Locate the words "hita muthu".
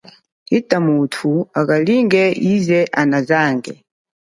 0.49-1.31